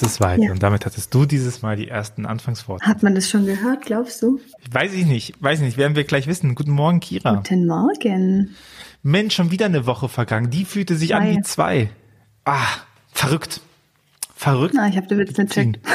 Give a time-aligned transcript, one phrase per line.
[0.00, 0.40] Das ist weit.
[0.42, 0.50] Ja.
[0.50, 2.84] Und damit hattest du dieses Mal die ersten Anfangsworte.
[2.84, 4.40] Hat man das schon gehört, glaubst du?
[4.68, 5.34] Weiß ich nicht.
[5.40, 5.76] Weiß ich nicht.
[5.76, 6.56] Werden wir gleich wissen.
[6.56, 7.36] Guten Morgen, Kira.
[7.36, 8.56] Guten Morgen.
[9.04, 10.50] Mensch, schon wieder eine Woche vergangen.
[10.50, 11.16] Die fühlte sich zwei.
[11.16, 11.90] an wie zwei.
[12.44, 12.66] Ah,
[13.12, 13.60] verrückt.
[14.34, 14.74] Verrückt.
[14.76, 15.78] Na, ich habe den Witz nicht checkt.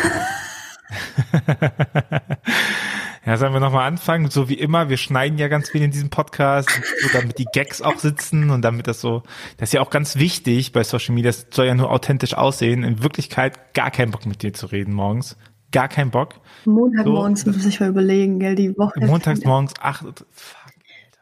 [3.29, 4.31] Ja, sollen wir nochmal anfangen?
[4.31, 6.67] So wie immer, wir schneiden ja ganz viel in diesem Podcast,
[6.99, 9.21] so damit die Gags auch sitzen und damit das so,
[9.57, 12.83] das ist ja auch ganz wichtig bei Social Media, das soll ja nur authentisch aussehen.
[12.83, 15.37] In Wirklichkeit gar keinen Bock mit dir zu reden morgens.
[15.71, 16.41] Gar keinen Bock.
[16.65, 19.05] Montagmorgens so, muss ich mal überlegen, gell, die Woche.
[19.05, 20.01] Montags morgens, ach,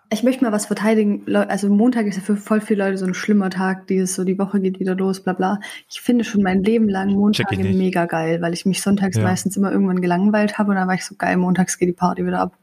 [0.09, 1.23] ich möchte mal was verteidigen.
[1.35, 4.39] Also Montag ist ja für voll viele Leute so ein schlimmer Tag, dieses so die
[4.39, 5.59] Woche geht wieder los, bla bla.
[5.89, 9.23] Ich finde schon mein Leben lang Montage mega geil, weil ich mich sonntags ja.
[9.23, 12.25] meistens immer irgendwann gelangweilt habe und dann war ich so geil, montags geht die Party
[12.25, 12.53] wieder ab.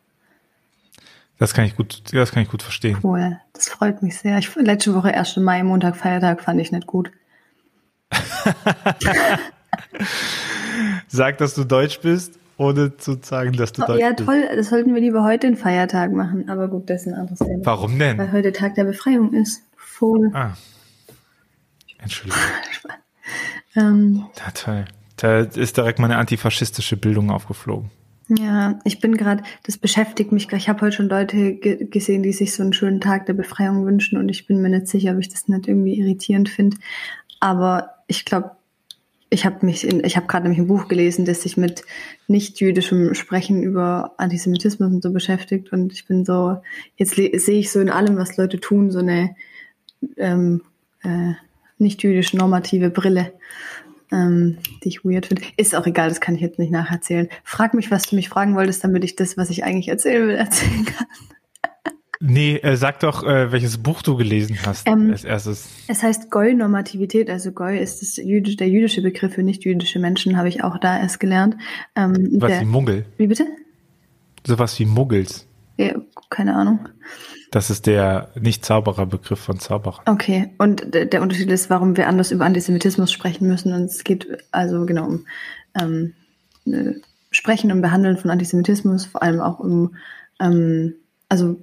[1.39, 2.97] Das kann ich gut, das kann ich gut verstehen.
[3.03, 4.39] Cool, das freut mich sehr.
[4.39, 5.37] Ich, letzte Woche 1.
[5.39, 7.11] Mai, Montag, Feiertag fand ich nicht gut.
[11.09, 14.95] Sag, dass du Deutsch bist ohne zu sagen, dass du oh, Ja, toll, das sollten
[14.95, 17.65] wir lieber heute den Feiertag machen, aber gut, das ist ein anderes Thema.
[17.65, 18.19] Warum denn?
[18.19, 19.63] Weil heute Tag der Befreiung ist.
[19.77, 20.31] Voll.
[20.35, 20.55] Ah.
[21.99, 22.41] Entschuldigung.
[23.77, 24.85] ähm, ja, toll.
[25.17, 27.91] Da ist direkt meine antifaschistische Bildung aufgeflogen.
[28.29, 30.61] Ja, ich bin gerade, das beschäftigt mich gerade.
[30.63, 33.85] Ich habe heute schon Leute ge gesehen, die sich so einen schönen Tag der Befreiung
[33.85, 36.79] wünschen und ich bin mir nicht sicher, ob ich das nicht irgendwie irritierend finde.
[37.41, 38.53] Aber ich glaube,
[39.35, 41.85] ich habe mich, in, ich habe gerade nämlich ein Buch gelesen, das sich mit
[42.29, 45.73] nicht-jüdischem Sprechen über Antisemitismus und so beschäftigt.
[45.73, 46.59] Und ich bin so,
[46.97, 49.35] jetzt sehe ich so in allem, was Leute tun, so eine
[50.17, 50.63] ähm,
[51.03, 51.33] äh,
[51.79, 53.33] nicht-jüdisch normative Brille,
[54.13, 55.43] ähm, die ich weird finde.
[55.57, 57.29] Ist auch egal, das kann ich jetzt nicht nacherzählen.
[57.43, 60.37] Frag mich, was du mich fragen wolltest, damit ich das, was ich eigentlich erzählen will,
[60.37, 61.07] erzählen kann.
[62.21, 65.69] Nee, äh, sag doch, äh, welches Buch du gelesen hast ähm, als erstes.
[65.89, 70.49] Es heißt Goy-Normativität, also Goy ist das jüdisch, der jüdische Begriff für nicht-jüdische Menschen, habe
[70.49, 71.57] ich auch da erst gelernt.
[71.97, 73.07] Ähm, Was der, wie Muggel.
[73.17, 73.47] Wie bitte?
[74.47, 75.47] Sowas wie Muggels.
[75.77, 75.95] Ja,
[76.31, 76.89] keine Ahnung.
[77.51, 80.03] Das ist der Nicht-Zauberer-Begriff von Zauberer.
[80.07, 83.73] Okay, und der, Unterschied ist, warum wir anders über Antisemitismus sprechen müssen.
[83.73, 85.27] Und es geht also genau um
[85.81, 86.15] ähm,
[86.67, 86.95] äh,
[87.31, 89.95] Sprechen und Behandeln von Antisemitismus, vor allem auch um
[90.41, 90.95] ähm,
[91.29, 91.57] also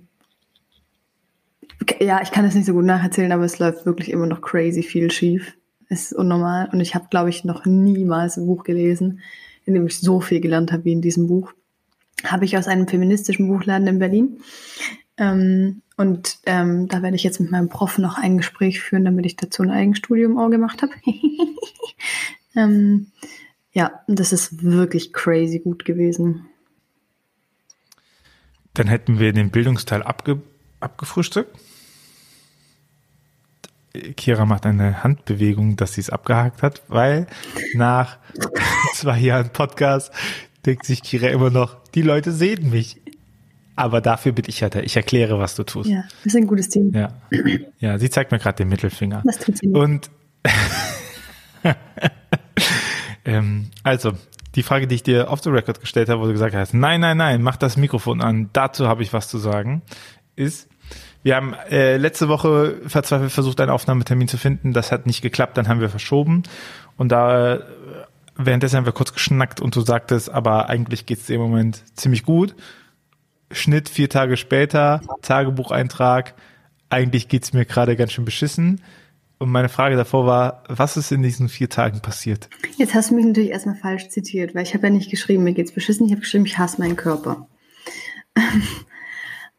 [1.99, 4.83] ja, ich kann es nicht so gut nacherzählen, aber es läuft wirklich immer noch crazy
[4.83, 5.53] viel schief.
[5.89, 6.69] Es ist unnormal.
[6.71, 9.21] Und ich habe, glaube ich, noch niemals ein Buch gelesen,
[9.65, 11.53] in dem ich so viel gelernt habe wie in diesem Buch.
[12.23, 14.37] Habe ich aus einem feministischen Buchladen in Berlin.
[15.17, 19.25] Ähm, und ähm, da werde ich jetzt mit meinem Prof noch ein Gespräch führen, damit
[19.25, 20.93] ich dazu ein Eigenstudium auch gemacht habe.
[22.55, 23.07] ähm,
[23.73, 26.47] ja, das ist wirklich crazy gut gewesen.
[28.73, 30.41] Dann hätten wir den Bildungsteil abge
[30.79, 31.55] abgefrühstückt.
[34.15, 37.27] Kira macht eine Handbewegung, dass sie es abgehakt hat, weil
[37.73, 38.17] nach
[38.93, 40.11] zwei Jahren Podcast
[40.65, 43.01] denkt sich Kira immer noch, die Leute sehen mich.
[43.75, 44.81] Aber dafür bin ich ja da.
[44.81, 45.89] Ich erkläre, was du tust.
[45.89, 46.91] Ja, das ist ein gutes Team.
[46.93, 47.13] Ja,
[47.79, 49.23] ja sie zeigt mir gerade den Mittelfinger.
[49.25, 49.77] Das tut sie nicht.
[49.77, 50.11] Und
[53.25, 54.13] ähm, also,
[54.55, 57.01] die Frage, die ich dir off the record gestellt habe, wo du gesagt hast, nein,
[57.01, 59.81] nein, nein, mach das Mikrofon an, dazu habe ich was zu sagen,
[60.35, 60.67] ist,
[61.23, 64.73] wir haben äh, letzte Woche verzweifelt versucht, einen Aufnahmetermin zu finden.
[64.73, 66.43] Das hat nicht geklappt, dann haben wir verschoben.
[66.97, 67.59] Und da äh,
[68.37, 72.23] währenddessen haben wir kurz geschnackt und du sagtest, aber eigentlich geht's dir im Moment ziemlich
[72.23, 72.55] gut.
[73.51, 76.33] Schnitt vier Tage später, Tagebucheintrag,
[76.89, 78.81] eigentlich geht's mir gerade ganz schön beschissen.
[79.37, 82.47] Und meine Frage davor war, was ist in diesen vier Tagen passiert?
[82.77, 85.53] Jetzt hast du mich natürlich erstmal falsch zitiert, weil ich habe ja nicht geschrieben, mir
[85.53, 87.47] geht's beschissen, ich habe geschrieben, ich hasse meinen Körper.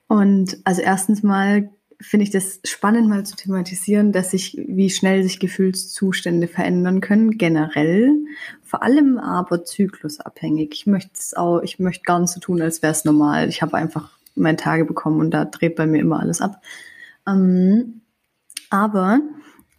[0.09, 1.71] Und also erstens mal
[2.03, 7.39] finde ich das spannend mal zu thematisieren, dass sich, wie schnell sich Gefühlszustände verändern können,
[7.39, 8.11] generell,
[8.63, 10.71] vor allem aber zyklusabhängig.
[10.73, 13.49] Ich möchte es auch, ich möchte gar nicht so tun, als wäre es normal.
[13.49, 16.61] Ich habe einfach meine Tage bekommen und da dreht bei mir immer alles ab.
[17.27, 18.01] Ähm,
[18.71, 19.21] aber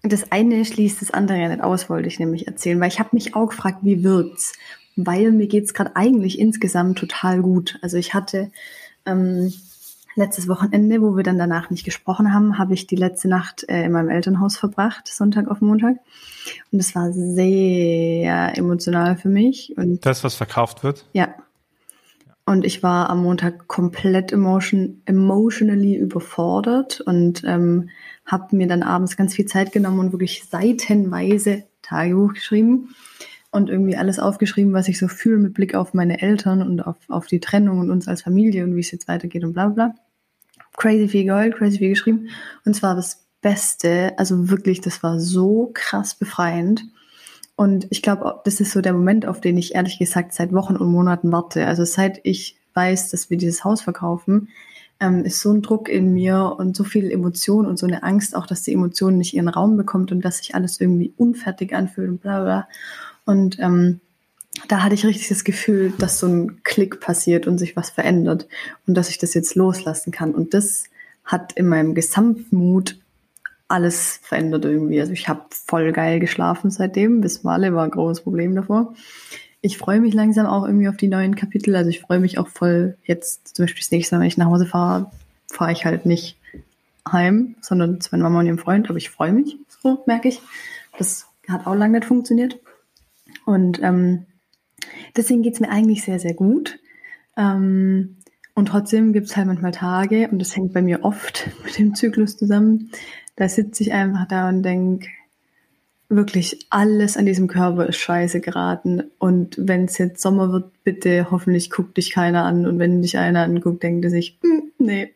[0.04, 3.36] das eine schließt das andere nicht aus, wollte ich nämlich erzählen, weil ich habe mich
[3.36, 4.54] auch gefragt, wie wirkt's?
[4.96, 7.80] Weil mir geht's gerade eigentlich insgesamt total gut.
[7.82, 8.52] Also ich hatte
[9.06, 9.52] ähm,
[10.16, 13.84] letztes Wochenende, wo wir dann danach nicht gesprochen haben, habe ich die letzte Nacht äh,
[13.84, 15.98] in meinem Elternhaus verbracht, Sonntag auf Montag.
[16.72, 19.74] Und es war sehr emotional für mich.
[19.78, 21.06] Und das, was verkauft wird?
[21.14, 21.36] Ja.
[22.46, 27.90] Und ich war am Montag komplett emotion, emotionally überfordert und ähm,
[28.26, 32.90] habe mir dann abends ganz viel Zeit genommen und wirklich seitenweise Tagebuch geschrieben
[33.54, 36.98] und irgendwie alles aufgeschrieben, was ich so fühle mit Blick auf meine Eltern und auf,
[37.08, 39.94] auf die Trennung und uns als Familie und wie es jetzt weitergeht und bla bla.
[40.76, 42.30] Crazy viel geheult, crazy viel geschrieben.
[42.66, 46.84] Und zwar das Beste, also wirklich, das war so krass befreiend.
[47.56, 50.76] Und ich glaube, das ist so der Moment, auf den ich ehrlich gesagt seit Wochen
[50.76, 51.68] und Monaten warte.
[51.68, 54.50] Also seit ich weiß, dass wir dieses Haus verkaufen,
[55.00, 58.36] ähm, ist so ein Druck in mir und so viel Emotion und so eine Angst
[58.36, 62.10] auch, dass die Emotion nicht ihren Raum bekommt und dass sich alles irgendwie unfertig anfühlt
[62.10, 62.68] und bla bla.
[63.26, 64.00] Und ähm,
[64.68, 68.48] da hatte ich richtig das Gefühl, dass so ein Klick passiert und sich was verändert
[68.88, 70.34] und dass ich das jetzt loslassen kann.
[70.36, 70.86] Und das
[71.24, 72.98] hat in meinem Gesamtmut
[73.68, 75.00] alles verändert irgendwie.
[75.00, 77.22] Also ich habe voll geil geschlafen seitdem.
[77.22, 78.94] Bis Male war ein großes Problem davor.
[79.62, 81.76] Ich freue mich langsam auch irgendwie auf die neuen Kapitel.
[81.76, 84.48] Also ich freue mich auch voll jetzt zum Beispiel das nächste Mal, wenn ich nach
[84.48, 85.10] Hause fahre,
[85.52, 86.38] fahre ich halt nicht
[87.10, 88.90] heim, sondern zu meiner Mama und ihrem Freund.
[88.90, 90.42] Aber ich freue mich, so merke ich.
[90.98, 92.60] Das hat auch lange nicht funktioniert.
[93.46, 94.26] Und ähm,
[95.16, 96.80] deswegen geht's mir eigentlich sehr, sehr gut.
[97.38, 98.18] Ähm,
[98.56, 102.38] und trotzdem gibt's halt manchmal Tage, und das hängt bei mir oft mit dem Zyklus
[102.38, 102.92] zusammen,
[103.36, 105.08] da sitze ich einfach da und denke,
[106.10, 109.04] wirklich alles an diesem Körper ist scheiße geraten.
[109.18, 112.66] Und wenn es jetzt Sommer wird, bitte hoffentlich guckt dich keiner an.
[112.66, 115.14] Und wenn dich einer anguckt, denkt er sich, hm, nee,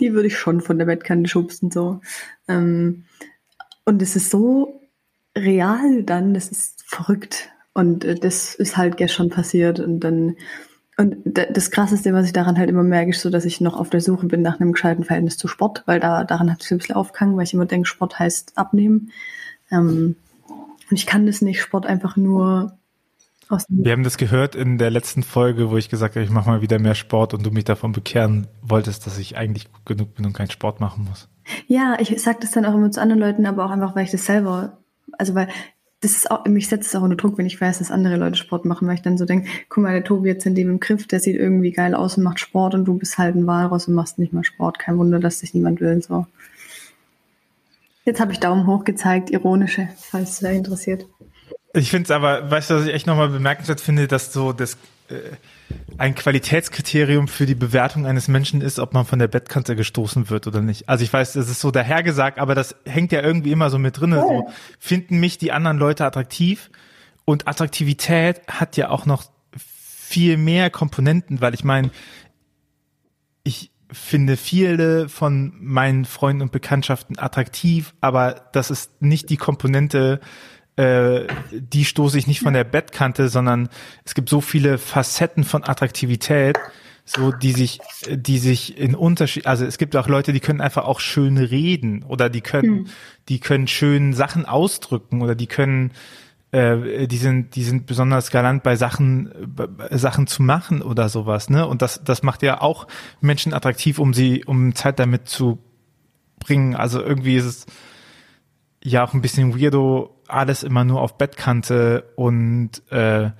[0.00, 1.70] die würde ich schon von der Bettkante schubsen.
[1.70, 2.00] So.
[2.48, 3.04] Ähm,
[3.84, 4.80] und es ist so
[5.36, 7.50] real dann, das ist verrückt.
[7.74, 9.78] Und äh, das ist halt gestern passiert.
[9.78, 10.36] Und dann
[10.96, 13.88] und das Krasseste, was ich daran halt immer merke, ist so, dass ich noch auf
[13.88, 16.78] der Suche bin nach einem gescheiten Verhältnis zu Sport, weil da daran hat es ein
[16.78, 19.12] bisschen aufgehangen, weil ich immer denke, Sport heißt abnehmen.
[19.70, 20.16] Ähm,
[20.90, 22.76] und ich kann das nicht, Sport einfach nur
[23.48, 26.30] aus dem Wir haben das gehört in der letzten Folge, wo ich gesagt habe, ich
[26.30, 29.86] mache mal wieder mehr Sport und du mich davon bekehren wolltest, dass ich eigentlich gut
[29.86, 31.28] genug bin und keinen Sport machen muss.
[31.68, 34.10] Ja, ich sage das dann auch immer zu anderen Leuten, aber auch einfach, weil ich
[34.10, 34.78] das selber,
[35.12, 35.46] also weil
[36.00, 38.36] das ist auch, mich setzt es auch unter Druck, wenn ich weiß, dass andere Leute
[38.36, 40.80] Sport machen, weil ich dann so denke, guck mal, der Tobi jetzt in dem im
[40.80, 43.88] Griff, der sieht irgendwie geil aus und macht Sport und du bist halt ein Walross
[43.88, 44.78] und machst nicht mal Sport.
[44.78, 46.26] Kein Wunder, dass dich niemand will, so.
[48.04, 51.04] Jetzt habe ich Daumen hoch gezeigt, ironische, falls es da interessiert.
[51.74, 54.78] Ich finde es aber, weißt du, was ich echt nochmal bemerkenswert finde, dass so das,
[55.96, 60.46] ein Qualitätskriterium für die Bewertung eines Menschen ist, ob man von der Bettkante gestoßen wird
[60.46, 60.88] oder nicht.
[60.88, 63.98] Also ich weiß, das ist so dahergesagt, aber das hängt ja irgendwie immer so mit
[63.98, 64.12] drin.
[64.12, 64.20] Ja.
[64.20, 66.70] So finden mich die anderen Leute attraktiv
[67.24, 69.24] und Attraktivität hat ja auch noch
[69.54, 71.90] viel mehr Komponenten, weil ich meine,
[73.44, 80.20] ich finde viele von meinen Freunden und Bekanntschaften attraktiv, aber das ist nicht die Komponente,
[80.78, 83.68] äh, die stoße ich nicht von der Bettkante, sondern
[84.04, 86.56] es gibt so viele Facetten von Attraktivität,
[87.04, 90.84] so die sich, die sich in Unterschied, also es gibt auch Leute, die können einfach
[90.84, 92.86] auch schön reden oder die können, mhm.
[93.28, 95.90] die können schön Sachen ausdrücken oder die können,
[96.52, 101.50] äh, die sind, die sind besonders galant bei Sachen, bei Sachen zu machen oder sowas,
[101.50, 101.66] ne?
[101.66, 102.86] Und das, das macht ja auch
[103.20, 105.58] Menschen attraktiv, um sie, um Zeit damit zu
[106.38, 106.76] bringen.
[106.76, 107.66] Also irgendwie ist es
[108.84, 113.30] ja auch ein bisschen weirdo, alles immer nur auf Bettkante und äh,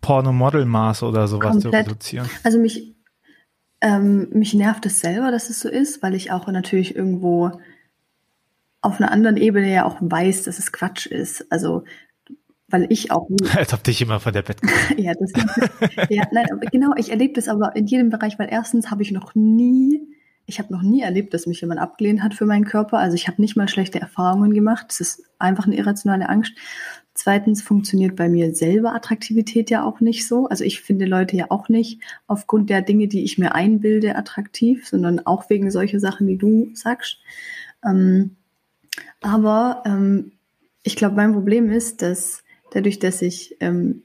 [0.00, 1.84] Porno-Model-Maße oder sowas Komplett.
[1.84, 2.30] zu reduzieren.
[2.42, 2.94] Also mich,
[3.80, 7.52] ähm, mich nervt es selber, dass es so ist, weil ich auch natürlich irgendwo
[8.82, 11.50] auf einer anderen Ebene ja auch weiß, dass es Quatsch ist.
[11.50, 11.84] Also
[12.68, 14.74] weil ich auch als ob dich immer von der Bettkante.
[15.00, 15.32] ja, das
[16.08, 19.34] ja, nein, genau, ich erlebe das aber in jedem Bereich, weil erstens habe ich noch
[19.34, 20.00] nie
[20.50, 22.98] ich habe noch nie erlebt, dass mich jemand abgelehnt hat für meinen Körper.
[22.98, 24.86] Also ich habe nicht mal schlechte Erfahrungen gemacht.
[24.90, 26.52] Es ist einfach eine irrationale Angst.
[27.14, 30.48] Zweitens funktioniert bei mir selber Attraktivität ja auch nicht so.
[30.48, 34.88] Also ich finde Leute ja auch nicht aufgrund der Dinge, die ich mir einbilde, attraktiv,
[34.88, 37.18] sondern auch wegen solcher Sachen, die du sagst.
[37.84, 38.36] Ähm,
[39.20, 40.32] aber ähm,
[40.82, 42.42] ich glaube, mein Problem ist, dass
[42.72, 44.02] dadurch, dass ich ähm,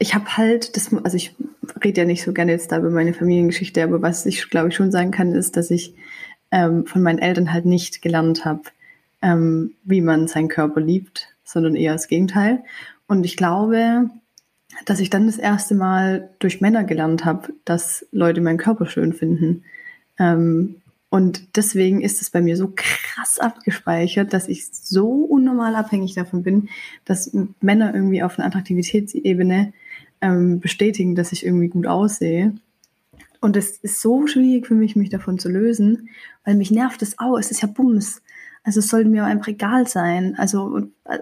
[0.00, 1.36] ich habe halt, das, also ich
[1.84, 4.74] rede ja nicht so gerne jetzt da über meine Familiengeschichte, aber was ich glaube ich
[4.74, 5.94] schon sagen kann, ist, dass ich
[6.50, 8.62] ähm, von meinen Eltern halt nicht gelernt habe,
[9.20, 12.64] ähm, wie man seinen Körper liebt, sondern eher das Gegenteil.
[13.06, 14.08] Und ich glaube,
[14.86, 19.12] dass ich dann das erste Mal durch Männer gelernt habe, dass Leute meinen Körper schön
[19.12, 19.64] finden.
[20.18, 20.76] Ähm,
[21.10, 26.42] und deswegen ist es bei mir so krass abgespeichert, dass ich so unnormal abhängig davon
[26.42, 26.70] bin,
[27.04, 29.74] dass Männer irgendwie auf einer Attraktivitätsebene
[30.20, 32.54] ähm, bestätigen, dass ich irgendwie gut aussehe.
[33.40, 36.10] Und es ist so schwierig für mich, mich davon zu lösen,
[36.44, 37.38] weil mich nervt es auch.
[37.38, 38.22] Es ist ja Bums.
[38.62, 40.34] Also es sollte mir einfach egal sein.
[40.36, 41.18] Also äh,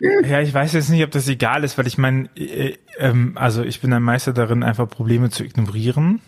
[0.00, 3.62] ja, ich weiß jetzt nicht, ob das egal ist, weil ich meine, äh, ähm, also
[3.62, 6.20] ich bin ein Meister darin, einfach Probleme zu ignorieren.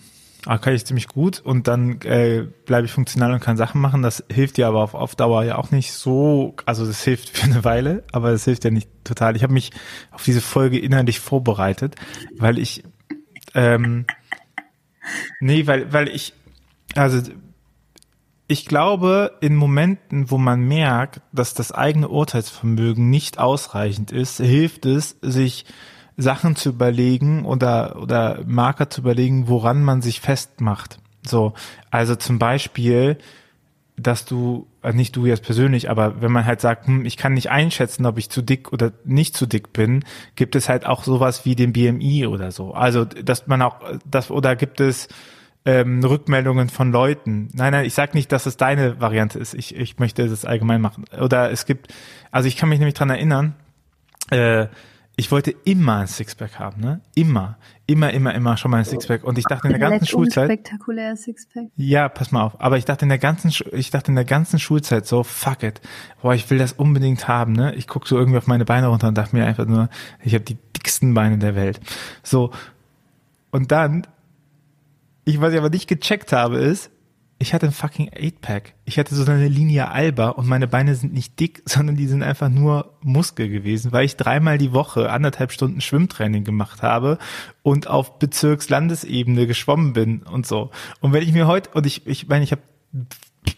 [0.46, 4.02] Ah, kann ich ziemlich gut und dann äh, bleibe ich funktional und kann Sachen machen.
[4.02, 6.54] Das hilft dir aber auf, auf Dauer ja auch nicht so.
[6.64, 9.36] Also das hilft für eine Weile, aber das hilft ja nicht total.
[9.36, 9.72] Ich habe mich
[10.12, 11.96] auf diese Folge innerlich vorbereitet,
[12.36, 12.84] weil ich
[13.54, 14.06] ähm,
[15.40, 16.34] nee, weil weil ich
[16.94, 17.20] also
[18.50, 24.86] ich glaube, in Momenten, wo man merkt, dass das eigene Urteilsvermögen nicht ausreichend ist, hilft
[24.86, 25.66] es, sich
[26.18, 30.98] Sachen zu überlegen oder, oder Marker zu überlegen, woran man sich festmacht.
[31.22, 31.54] So,
[31.90, 33.18] also zum Beispiel,
[33.96, 37.34] dass du, äh, nicht du jetzt persönlich, aber wenn man halt sagt, hm, ich kann
[37.34, 41.04] nicht einschätzen, ob ich zu dick oder nicht zu dick bin, gibt es halt auch
[41.04, 42.74] sowas wie den BMI oder so.
[42.74, 45.08] Also, dass man auch, das, oder gibt es,
[45.64, 47.48] ähm, Rückmeldungen von Leuten.
[47.52, 49.54] Nein, nein, ich sag nicht, dass es deine Variante ist.
[49.54, 51.04] Ich, ich möchte das allgemein machen.
[51.20, 51.92] Oder es gibt,
[52.30, 53.54] also ich kann mich nämlich dran erinnern,
[54.30, 54.66] äh,
[55.18, 57.00] ich wollte immer ein Sixpack haben, ne?
[57.16, 57.58] Immer.
[57.86, 59.24] Immer, immer, immer schon mal ein Sixpack.
[59.24, 60.46] Und ich dachte in der ganzen Schulzeit.
[60.46, 61.64] Spektakulär Sixpack.
[61.74, 62.60] Ja, pass mal auf.
[62.60, 65.80] Aber ich dachte in der ganzen, ich dachte in der ganzen Schulzeit so, fuck it.
[66.22, 67.74] Boah, ich will das unbedingt haben, ne?
[67.74, 69.88] Ich guck so irgendwie auf meine Beine runter und dachte mir einfach nur,
[70.22, 71.80] ich habe die dicksten Beine der Welt.
[72.22, 72.52] So.
[73.50, 74.06] Und dann
[75.24, 76.90] ich, was ich aber nicht gecheckt habe, ist,
[77.40, 78.74] ich hatte ein fucking 8-Pack.
[78.84, 82.22] Ich hatte so eine Linie Alba und meine Beine sind nicht dick, sondern die sind
[82.22, 87.18] einfach nur Muskel gewesen, weil ich dreimal die Woche anderthalb Stunden Schwimmtraining gemacht habe
[87.62, 90.70] und auf Bezirkslandesebene geschwommen bin und so.
[91.00, 92.62] Und wenn ich mir heute, und ich, ich meine, ich habe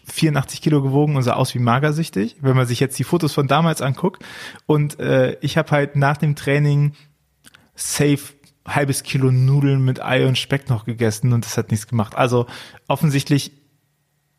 [0.07, 3.47] 84 Kilo gewogen und sah aus wie magersüchtig, wenn man sich jetzt die Fotos von
[3.47, 4.23] damals anguckt.
[4.67, 6.93] Und äh, ich habe halt nach dem Training
[7.73, 8.33] safe
[8.67, 12.15] halbes Kilo Nudeln mit Ei und Speck noch gegessen und das hat nichts gemacht.
[12.15, 12.45] Also
[12.87, 13.60] offensichtlich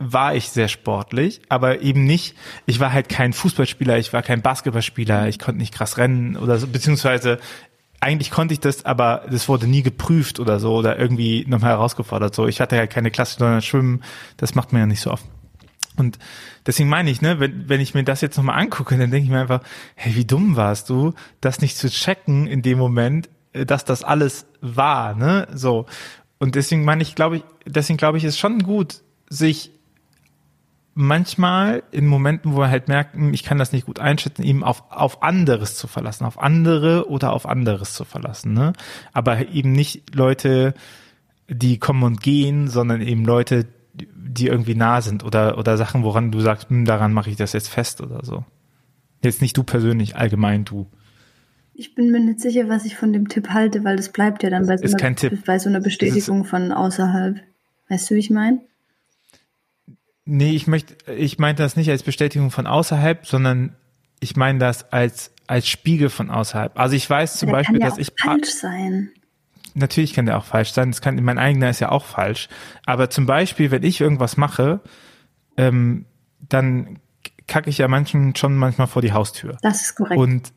[0.05, 4.43] war ich sehr sportlich, aber eben nicht, ich war halt kein Fußballspieler, ich war kein
[4.43, 7.39] Basketballspieler, ich konnte nicht krass rennen oder so, beziehungsweise
[8.01, 12.35] eigentlich konnte ich das, aber das wurde nie geprüft oder so oder irgendwie nochmal herausgefordert.
[12.35, 14.03] So, ich hatte ja keine Klasse, sondern Schwimmen,
[14.39, 15.25] das macht man ja nicht so oft.
[15.97, 16.19] Und
[16.67, 19.31] deswegen meine ich, ne, wenn, wenn ich mir das jetzt nochmal angucke, dann denke ich
[19.31, 19.63] mir einfach,
[19.95, 24.47] hey, wie dumm warst du, das nicht zu checken in dem Moment, dass das alles
[24.61, 25.47] war, ne?
[25.55, 25.87] So.
[26.39, 29.71] Und deswegen meine ich, glaube ich, deswegen glaube ich, ist schon gut, sich
[30.95, 34.85] manchmal in Momenten, wo wir halt merken, ich kann das nicht gut einschätzen, eben auf,
[34.91, 38.73] auf anderes zu verlassen, auf andere oder auf anderes zu verlassen, ne?
[39.13, 40.75] Aber eben nicht Leute,
[41.49, 46.31] die kommen und gehen, sondern eben Leute, die irgendwie nah sind oder, oder Sachen, woran
[46.31, 48.45] du sagst, hm, daran mache ich das jetzt fest oder so.
[49.23, 50.87] Jetzt nicht du persönlich, allgemein du.
[51.75, 54.51] Ich bin mir nicht sicher, was ich von dem Tipp halte, weil das bleibt ja
[54.51, 57.41] dann bei so, einer, bei so einer, Bestätigung von außerhalb.
[57.89, 58.61] Weißt du, wie ich meine?
[60.25, 63.75] Nee, ich möchte, ich meine das nicht als Bestätigung von außerhalb, sondern
[64.21, 66.79] ich meine das als, als Spiegel von außerhalb.
[66.79, 68.13] Also ich weiß zum der Beispiel, kann ja dass ich.
[68.19, 69.11] falsch sein.
[69.75, 70.91] Natürlich kann der auch falsch sein.
[70.91, 72.49] Das kann, mein eigener ist ja auch falsch.
[72.87, 74.81] Aber zum Beispiel, wenn ich irgendwas mache,
[75.57, 76.05] ähm,
[76.41, 77.01] dann
[77.49, 79.57] kacke ich ja manchen schon manchmal vor die Haustür.
[79.63, 80.19] Das ist korrekt.
[80.19, 80.53] Und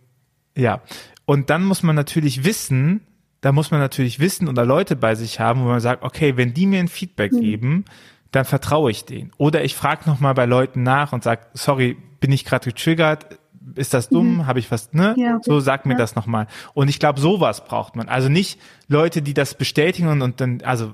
[0.56, 0.82] ja,
[1.26, 3.02] und dann muss man natürlich wissen,
[3.42, 6.54] da muss man natürlich wissen oder Leute bei sich haben, wo man sagt, okay, wenn
[6.54, 7.42] die mir ein Feedback mhm.
[7.42, 7.86] geben,
[8.36, 9.32] dann vertraue ich denen.
[9.38, 13.40] Oder ich frage nochmal bei Leuten nach und sage, sorry, bin ich gerade getriggert?
[13.76, 14.36] Ist das dumm?
[14.36, 14.48] Mhm.
[14.48, 15.16] Habe ich was, ne?
[15.18, 15.40] Ja.
[15.42, 16.00] So sag mir ja.
[16.00, 16.48] das nochmal.
[16.74, 18.10] Und ich glaube, sowas braucht man.
[18.10, 20.92] Also nicht Leute, die das bestätigen und, und dann, also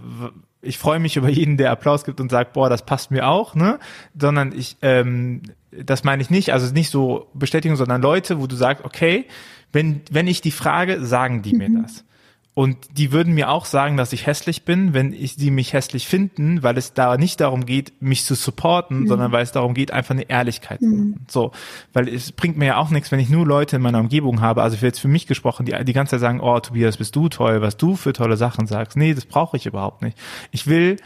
[0.62, 3.56] ich freue mich über jeden, der Applaus gibt und sagt, boah, das passt mir auch,
[3.56, 3.80] ne?
[4.18, 8.56] Sondern ich, ähm, das meine ich nicht, also nicht so Bestätigung, sondern Leute, wo du
[8.56, 9.26] sagst, okay,
[9.72, 11.58] wenn, wenn ich die frage, sagen die mhm.
[11.58, 12.06] mir das.
[12.54, 16.06] Und die würden mir auch sagen, dass ich hässlich bin, wenn ich sie mich hässlich
[16.06, 19.08] finden, weil es da nicht darum geht, mich zu supporten, mhm.
[19.08, 20.82] sondern weil es darum geht, einfach eine Ehrlichkeit.
[20.82, 21.16] Mhm.
[21.30, 21.52] So,
[21.94, 24.64] weil es bringt mir ja auch nichts, wenn ich nur Leute in meiner Umgebung habe.
[24.64, 27.62] Also jetzt für mich gesprochen, die die ganze Zeit sagen, oh Tobias, bist du toll,
[27.62, 28.98] was du für tolle Sachen sagst.
[28.98, 30.18] Nee, das brauche ich überhaupt nicht.
[30.52, 30.98] Ich will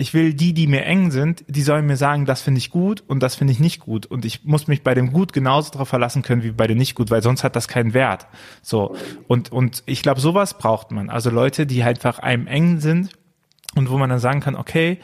[0.00, 3.02] ich will die, die mir eng sind, die sollen mir sagen, das finde ich gut
[3.08, 4.06] und das finde ich nicht gut.
[4.06, 6.94] Und ich muss mich bei dem Gut genauso darauf verlassen können wie bei dem nicht
[6.94, 8.28] gut, weil sonst hat das keinen Wert.
[8.62, 8.94] So.
[9.26, 11.10] Und, und ich glaube, sowas braucht man.
[11.10, 13.10] Also Leute, die halt einfach einem eng sind
[13.74, 15.00] und wo man dann sagen kann, okay,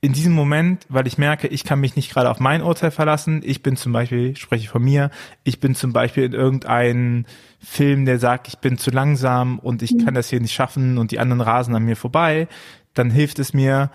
[0.00, 3.40] in diesem Moment, weil ich merke, ich kann mich nicht gerade auf mein Urteil verlassen.
[3.44, 5.10] Ich bin zum Beispiel, spreche von mir,
[5.44, 7.24] ich bin zum Beispiel in irgendeinem
[7.60, 10.04] Film, der sagt, ich bin zu langsam und ich mhm.
[10.04, 12.48] kann das hier nicht schaffen und die anderen rasen an mir vorbei.
[12.94, 13.90] Dann hilft es mir,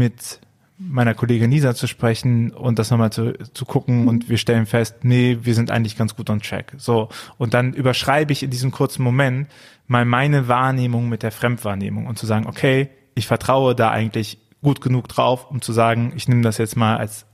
[0.00, 0.40] mit
[0.78, 4.96] meiner Kollegin Lisa zu sprechen und das nochmal zu, zu gucken und wir stellen fest,
[5.02, 6.72] nee, wir sind eigentlich ganz gut on track.
[6.78, 7.10] So.
[7.36, 9.48] Und dann überschreibe ich in diesem kurzen Moment
[9.88, 14.80] mal meine Wahrnehmung mit der Fremdwahrnehmung und zu sagen, okay, ich vertraue da eigentlich gut
[14.80, 17.26] genug drauf, um zu sagen, ich nehme das jetzt mal als,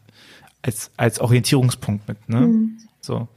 [0.62, 2.40] als, als Orientierungspunkt mit, ne?
[2.40, 2.78] Mhm.
[3.00, 3.28] So.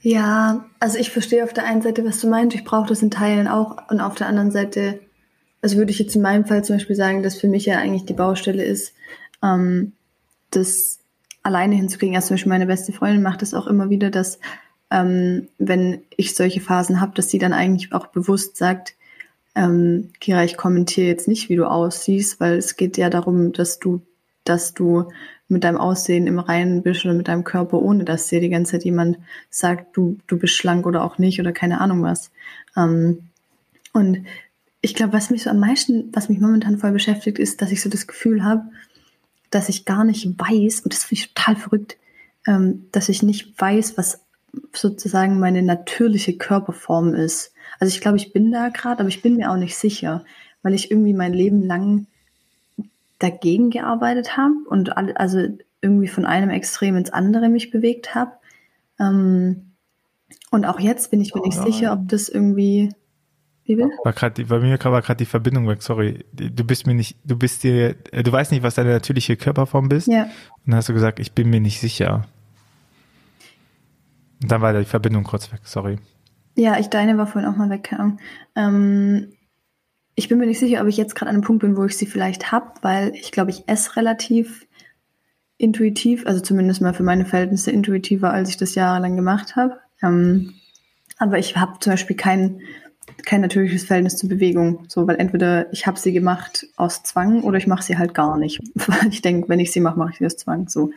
[0.00, 2.56] Ja, also ich verstehe auf der einen Seite, was du meinst.
[2.56, 5.00] Ich brauche das in Teilen auch und auf der anderen Seite
[5.62, 8.04] also würde ich jetzt in meinem Fall zum Beispiel sagen, dass für mich ja eigentlich
[8.04, 8.94] die Baustelle ist,
[9.42, 9.92] ähm,
[10.50, 10.98] das
[11.42, 12.16] alleine hinzukriegen.
[12.16, 14.38] Also zum Beispiel meine beste Freundin macht das auch immer wieder, dass
[14.90, 18.94] ähm, wenn ich solche Phasen habe, dass sie dann eigentlich auch bewusst sagt,
[19.54, 23.78] ähm, Kira, ich kommentiere jetzt nicht, wie du aussiehst, weil es geht ja darum, dass
[23.78, 24.00] du
[24.48, 25.08] dass du
[25.48, 28.72] mit deinem Aussehen im Reinen bist oder mit deinem Körper, ohne dass dir die ganze
[28.72, 29.18] Zeit jemand
[29.50, 32.30] sagt, du, du bist schlank oder auch nicht oder keine Ahnung was.
[32.76, 33.28] Ähm,
[33.92, 34.26] und
[34.80, 37.82] ich glaube, was mich so am meisten, was mich momentan voll beschäftigt, ist, dass ich
[37.82, 38.62] so das Gefühl habe,
[39.50, 41.96] dass ich gar nicht weiß, und das finde ich total verrückt,
[42.46, 44.20] ähm, dass ich nicht weiß, was
[44.72, 47.52] sozusagen meine natürliche Körperform ist.
[47.80, 50.24] Also ich glaube, ich bin da gerade, aber ich bin mir auch nicht sicher,
[50.62, 52.06] weil ich irgendwie mein Leben lang
[53.18, 55.48] dagegen gearbeitet habe und alle, also
[55.80, 58.32] irgendwie von einem Extrem ins andere mich bewegt habe.
[58.98, 59.72] Ähm,
[60.50, 62.90] und auch jetzt bin ich mir nicht oh, sicher, ob das irgendwie
[63.76, 63.82] wie?
[64.04, 66.24] War grad, bei mir war gerade die Verbindung weg, sorry.
[66.32, 70.06] Du bist mir nicht, du bist dir, du weißt nicht, was deine natürliche Körperform bist.
[70.06, 70.22] Ja.
[70.24, 72.26] Und dann hast du gesagt, ich bin mir nicht sicher.
[74.42, 75.98] Und dann war die Verbindung kurz weg, sorry.
[76.54, 77.94] Ja, ich, deine war vorhin auch mal weg.
[78.56, 79.32] Ähm,
[80.14, 81.96] ich bin mir nicht sicher, ob ich jetzt gerade an einem Punkt bin, wo ich
[81.96, 84.66] sie vielleicht habe, weil ich glaube, ich esse relativ
[85.58, 89.78] intuitiv, also zumindest mal für meine Verhältnisse intuitiver, als ich das jahrelang gemacht habe.
[90.02, 90.54] Ähm,
[91.18, 92.60] aber ich habe zum Beispiel kein,
[93.24, 94.84] kein natürliches Verhältnis zur Bewegung.
[94.88, 98.38] So, weil entweder ich habe sie gemacht aus Zwang oder ich mache sie halt gar
[98.38, 98.60] nicht.
[98.74, 100.68] Weil ich denke, wenn ich sie mache, mache ich sie aus Zwang.
[100.68, 100.92] So.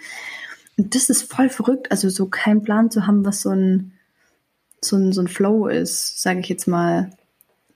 [0.78, 3.94] Und das ist voll verrückt, also so keinen Plan zu haben, was so ein,
[4.82, 7.12] so ein, so ein Flow ist, sage ich jetzt mal.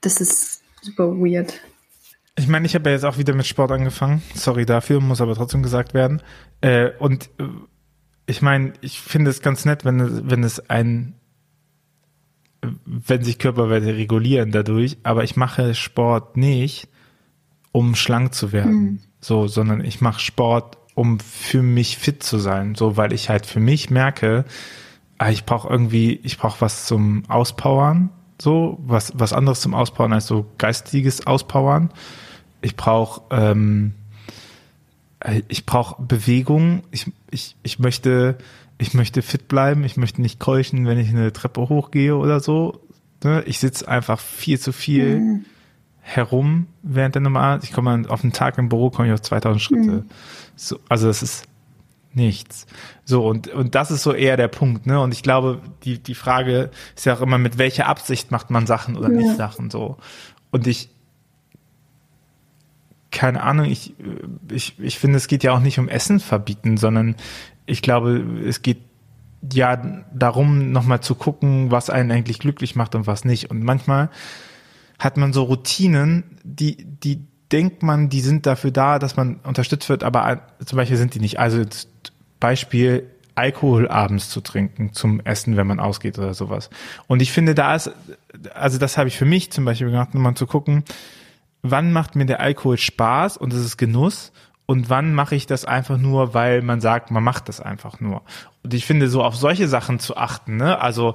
[0.00, 1.60] Das ist super weird.
[2.38, 4.22] Ich meine, ich habe ja jetzt auch wieder mit Sport angefangen.
[4.34, 6.22] Sorry dafür, muss aber trotzdem gesagt werden.
[6.60, 7.44] Äh, und äh,
[8.26, 11.14] ich meine, ich finde es ganz nett, wenn, wenn es ein,
[12.84, 16.88] wenn sich Körperwerte regulieren dadurch, aber ich mache Sport nicht,
[17.72, 18.74] um schlank zu werden.
[18.74, 18.98] Mhm.
[19.20, 22.74] So, sondern ich mache Sport, um für mich fit zu sein.
[22.74, 24.44] So, weil ich halt für mich merke,
[25.18, 28.10] ah, ich brauche irgendwie, ich brauche was zum Auspowern,
[28.40, 31.90] so, was, was anderes zum Auspowern als so geistiges Auspowern.
[32.60, 33.94] Ich brauche, ähm,
[35.48, 36.82] ich brauche Bewegung.
[36.90, 38.36] Ich, ich, ich möchte,
[38.78, 39.84] ich möchte fit bleiben.
[39.84, 42.80] Ich möchte nicht keuchen, wenn ich eine Treppe hochgehe oder so.
[43.24, 43.42] Ne?
[43.46, 45.44] Ich sitze einfach viel zu viel mhm.
[46.00, 47.58] herum während der Nummer.
[47.62, 49.90] Ich komme auf einen Tag im Büro, komme ich auf 2000 Schritte.
[49.90, 50.04] Mhm.
[50.54, 51.46] So, also das ist
[52.12, 52.66] nichts.
[53.04, 55.00] So, und, und das ist so eher der Punkt, ne?
[55.00, 58.66] Und ich glaube, die, die Frage ist ja auch immer, mit welcher Absicht macht man
[58.66, 59.16] Sachen oder ja.
[59.16, 59.98] nicht Sachen so.
[60.50, 60.88] Und ich,
[63.10, 63.94] keine Ahnung, ich,
[64.50, 67.16] ich, ich finde, es geht ja auch nicht um Essen verbieten, sondern
[67.66, 68.78] ich glaube, es geht
[69.52, 69.76] ja
[70.12, 73.50] darum, nochmal zu gucken, was einen eigentlich glücklich macht und was nicht.
[73.50, 74.10] Und manchmal
[74.98, 79.88] hat man so Routinen, die, die, denkt man, die sind dafür da, dass man unterstützt
[79.88, 81.38] wird, aber zum Beispiel sind die nicht.
[81.38, 81.62] Also
[82.40, 86.70] Beispiel Alkohol abends zu trinken zum Essen, wenn man ausgeht oder sowas.
[87.06, 87.90] Und ich finde, da ist,
[88.54, 90.84] also das habe ich für mich zum Beispiel gemacht, um mal zu gucken,
[91.62, 94.32] wann macht mir der Alkohol Spaß und es ist Genuss
[94.66, 98.22] und wann mache ich das einfach nur, weil man sagt, man macht das einfach nur.
[98.64, 100.80] Und ich finde, so auf solche Sachen zu achten, ne?
[100.80, 101.14] Also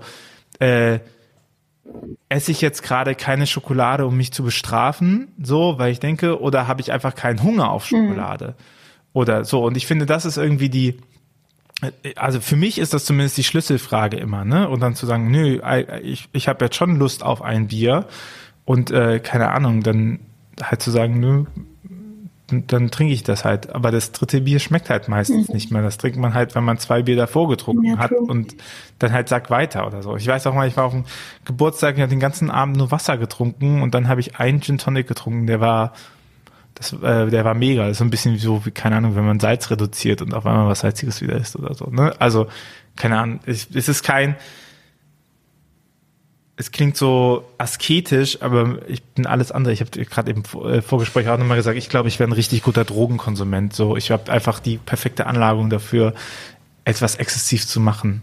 [0.60, 1.00] äh,
[2.30, 6.68] esse ich jetzt gerade keine Schokolade, um mich zu bestrafen, so, weil ich denke, oder
[6.68, 8.08] habe ich einfach keinen Hunger auf mhm.
[8.08, 8.48] Schokolade?
[8.48, 8.64] Mhm.
[9.14, 9.66] Oder so.
[9.66, 10.98] Und ich finde, das ist irgendwie die,
[12.16, 14.70] also für mich ist das zumindest die Schlüsselfrage immer, ne?
[14.70, 15.60] Und dann zu sagen, nö,
[16.04, 18.08] ich, ich habe jetzt schon Lust auf ein Bier
[18.64, 20.20] und äh, keine Ahnung, dann
[20.62, 21.46] halt zu sagen, nö,
[22.52, 23.74] dann trinke ich das halt.
[23.74, 25.54] Aber das dritte Bier schmeckt halt meistens mhm.
[25.54, 25.82] nicht mehr.
[25.82, 28.56] Das trinkt man halt, wenn man zwei Bier davor getrunken ja, hat und
[29.00, 30.16] dann halt sagt weiter oder so.
[30.16, 31.06] Ich weiß auch mal, ich war auf dem
[31.46, 34.78] Geburtstag, ich habe den ganzen Abend nur Wasser getrunken und dann habe ich einen Gin
[34.78, 35.94] Tonic getrunken, der war
[36.76, 37.84] das, äh, der war mega.
[37.84, 40.46] Das ist so ein bisschen so, wie, keine Ahnung, wenn man Salz reduziert und auf
[40.46, 41.86] einmal was Salziges wieder ist oder so.
[41.86, 42.14] Ne?
[42.20, 42.48] Also,
[42.96, 44.36] keine Ahnung, es, es ist kein,
[46.58, 49.74] es klingt so asketisch, aber ich bin alles andere.
[49.74, 52.64] Ich habe gerade im äh, Vorgespräch auch nochmal gesagt, ich glaube, ich wäre ein richtig
[52.64, 53.74] guter Drogenkonsument.
[53.74, 56.14] So, ich habe einfach die perfekte Anlagung dafür,
[56.86, 58.22] etwas exzessiv zu machen,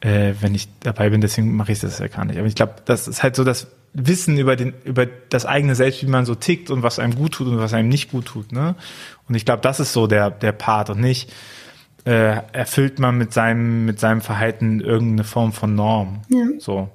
[0.00, 1.20] äh, wenn ich dabei bin.
[1.20, 2.38] Deswegen mache ich das ja gar nicht.
[2.38, 6.02] Aber ich glaube, das ist halt so das Wissen über den über das eigene Selbst,
[6.02, 8.52] wie man so tickt und was einem gut tut und was einem nicht gut tut.
[8.52, 8.74] Ne?
[9.28, 11.32] Und ich glaube, das ist so der der Part und nicht
[12.04, 16.22] äh, erfüllt man mit seinem mit seinem Verhalten irgendeine Form von Norm.
[16.28, 16.44] Ja.
[16.58, 16.90] So.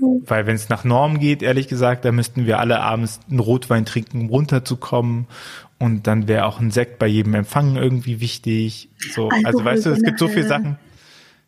[0.00, 3.84] Weil wenn es nach Norm geht, ehrlich gesagt, da müssten wir alle abends einen Rotwein
[3.84, 5.26] trinken, um runterzukommen.
[5.78, 8.88] Und dann wäre auch ein Sekt bei jedem Empfang irgendwie wichtig.
[9.12, 10.78] So, Alkohol also weißt du, es gibt so viele Sachen.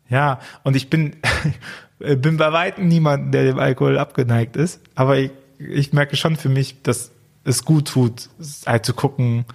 [0.09, 1.15] Ja, und ich bin,
[1.99, 4.81] bin bei weitem niemand, der dem Alkohol abgeneigt ist.
[4.95, 7.11] Aber ich, ich merke schon für mich, dass
[7.43, 8.29] es gut tut,
[8.65, 9.45] halt zu gucken,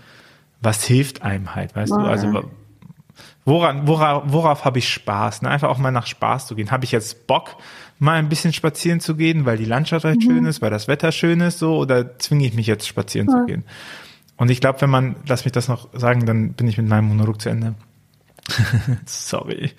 [0.60, 2.04] was hilft einem halt, weißt oh, du?
[2.04, 2.42] Also
[3.44, 5.42] woran, worauf, worauf habe ich Spaß?
[5.42, 5.50] Ne?
[5.50, 6.70] Einfach auch mal nach Spaß zu gehen.
[6.70, 7.56] Habe ich jetzt Bock,
[7.98, 10.22] mal ein bisschen spazieren zu gehen, weil die Landschaft halt mhm.
[10.22, 13.38] schön ist, weil das Wetter schön ist, so, oder zwinge ich mich jetzt spazieren ja.
[13.38, 13.64] zu gehen?
[14.37, 17.09] Und ich glaube, wenn man, lass mich das noch sagen, dann bin ich mit meinem
[17.09, 17.74] Monolog zu Ende.
[19.06, 19.72] Sorry.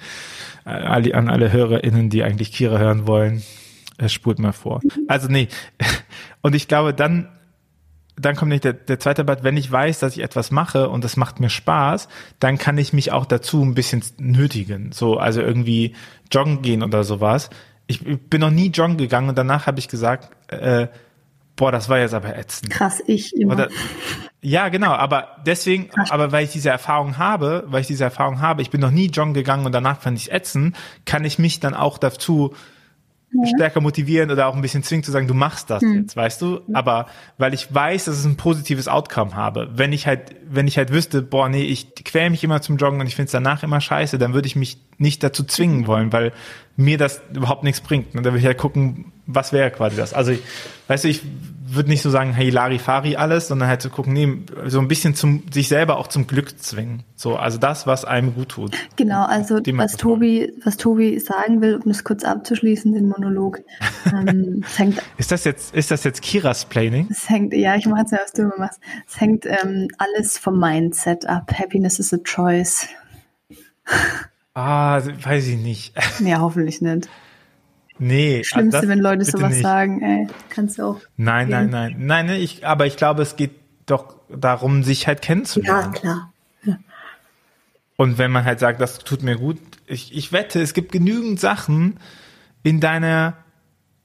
[0.66, 3.44] Äh, an alle HörerInnen, die eigentlich Kira hören wollen,
[3.98, 4.82] es spult mal vor.
[5.08, 5.48] Also nee.
[6.42, 7.30] Und ich glaube, dann,
[8.16, 11.04] dann kommt nicht der, der zweite Part, wenn ich weiß, dass ich etwas mache und
[11.04, 12.08] das macht mir Spaß,
[12.40, 14.92] dann kann ich mich auch dazu ein bisschen nötigen.
[14.92, 15.94] So, also irgendwie
[16.32, 17.50] joggen gehen oder sowas.
[17.88, 20.88] Ich bin noch nie joggen gegangen und danach habe ich gesagt, äh,
[21.56, 22.70] boah, das war jetzt aber ätzend.
[22.70, 23.54] Krass, ich immer.
[23.54, 23.70] Oder,
[24.42, 28.62] ja, genau, aber deswegen, aber weil ich diese Erfahrung habe, weil ich diese Erfahrung habe,
[28.62, 31.74] ich bin noch nie joggen gegangen und danach fand ich ätzend, kann ich mich dann
[31.74, 32.54] auch dazu.
[33.46, 36.02] Stärker motivieren oder auch ein bisschen zwingen zu sagen, du machst das mhm.
[36.02, 36.62] jetzt, weißt du?
[36.74, 39.70] Aber weil ich weiß, dass es ein positives Outcome habe.
[39.74, 43.00] Wenn ich halt, wenn ich halt wüsste, boah, nee, ich quäl mich immer zum Joggen
[43.00, 46.12] und ich finde es danach immer scheiße, dann würde ich mich nicht dazu zwingen wollen,
[46.14, 46.32] weil
[46.76, 48.16] mir das überhaupt nichts bringt.
[48.16, 50.14] Und dann würde ich halt gucken, was wäre quasi das.
[50.14, 50.40] Also ich,
[50.88, 51.22] weißt du, ich
[51.70, 55.16] würde nicht so sagen, hey, Larifari alles, sondern halt zu gucken, nee, so ein bisschen
[55.16, 57.04] zum, sich selber auch zum Glück zwingen.
[57.16, 58.76] So, also das, was einem gut tut.
[58.96, 63.60] Genau, also was Tobi, was Tobi sagen will, um das kurz abzuschließen, den Monolog.
[64.06, 67.08] Ähm, hängt, ist das jetzt, ist das jetzt Kiras Planning?
[67.12, 68.80] Es hängt, ja, ich mache es ja, was du immer machst.
[69.08, 71.52] Es hängt ähm, alles vom Mindset ab.
[71.54, 72.88] Happiness is a choice.
[74.54, 75.94] Ah, weiß ich nicht.
[76.20, 77.08] Ja, hoffentlich nicht.
[78.00, 78.44] Nee.
[78.44, 79.62] Schlimmste, also wenn Leute sowas nicht.
[79.62, 81.02] sagen, ey, kannst du auch.
[81.18, 81.96] Nein, nein, nein.
[82.00, 83.52] Nein, nee, ich, aber ich glaube, es geht
[83.86, 85.94] doch darum, sich halt kennenzulernen.
[85.94, 86.34] Ja, klar.
[86.64, 86.78] Ja.
[87.96, 89.58] Und wenn man halt sagt, das tut mir gut,
[89.88, 92.00] ich, ich wette, es gibt genügend Sachen
[92.64, 93.38] in deiner,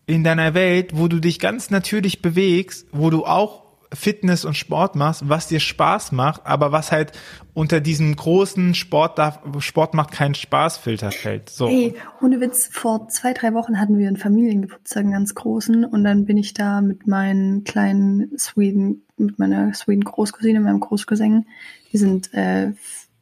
[0.07, 3.62] in deiner Welt, wo du dich ganz natürlich bewegst, wo du auch
[3.93, 7.13] Fitness und Sport machst, was dir Spaß macht, aber was halt
[7.55, 11.51] unter diesem großen Sport darf, Sport macht keinen Spaßfilter fällt.
[11.51, 11.69] So.
[11.69, 16.05] Ey, ohne Witz, vor zwei, drei Wochen hatten wir einen Familiengeburtstag, einen ganz großen, und
[16.05, 21.47] dann bin ich da mit meinen kleinen Sweden, mit meiner Sweden Großcousine, meinem Großcousin,
[21.93, 22.73] die sind äh,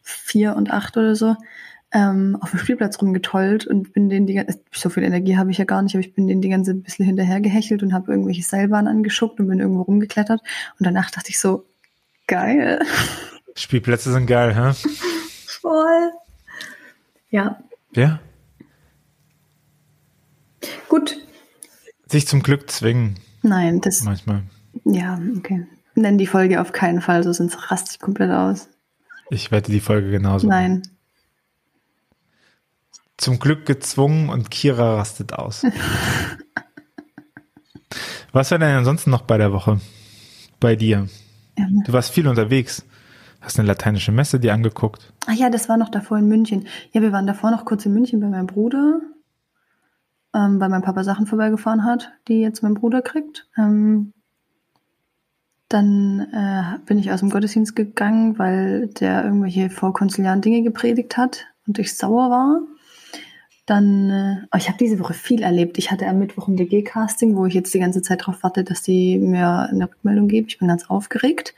[0.03, 1.37] vier und acht oder so,
[1.93, 5.59] ähm, auf dem Spielplatz rumgetollt und bin denen die ganze, so viel Energie habe ich
[5.59, 8.13] ja gar nicht, aber ich bin denen die ganze ein bisschen hinterher gehechelt und habe
[8.13, 11.67] irgendwelche Seilbahnen angeschuckt und bin irgendwo rumgeklettert und danach dachte ich so,
[12.27, 12.81] geil.
[13.57, 14.73] Spielplätze sind geil, hä?
[15.47, 16.13] Voll.
[17.31, 17.59] Ja.
[17.95, 18.21] Ja.
[20.89, 21.17] Gut.
[22.07, 23.17] Sich zum Glück zwingen.
[23.43, 24.03] Nein, das.
[24.03, 24.43] Manchmal.
[24.85, 25.67] Ja, okay.
[25.97, 28.69] Nenn die Folge auf keinen Fall, so sonst raste ich komplett aus.
[29.31, 30.47] Ich wette die Folge genauso.
[30.47, 30.83] Nein
[33.21, 35.63] zum Glück gezwungen und Kira rastet aus.
[38.33, 39.81] Was war denn ansonsten noch bei der Woche?
[40.59, 41.09] Bei dir?
[41.59, 41.67] Ja.
[41.85, 42.85] Du warst viel unterwegs.
[43.41, 45.13] Hast eine lateinische Messe dir angeguckt?
[45.27, 46.67] Ach ja, das war noch davor in München.
[46.93, 49.01] Ja, wir waren davor noch kurz in München bei meinem Bruder,
[50.35, 53.49] ähm, weil mein Papa Sachen vorbeigefahren hat, die jetzt mein Bruder kriegt.
[53.57, 54.13] Ähm,
[55.69, 61.47] dann äh, bin ich aus dem Gottesdienst gegangen, weil der irgendwelche vorkonsuliaren Dinge gepredigt hat
[61.67, 62.61] und ich sauer war.
[63.71, 65.79] Dann, äh, oh, ich habe diese Woche viel erlebt.
[65.79, 68.83] Ich hatte am Mittwoch ein DG-Casting, wo ich jetzt die ganze Zeit darauf warte, dass
[68.83, 70.49] die mir eine Rückmeldung geben.
[70.49, 71.55] Ich bin ganz aufgeregt.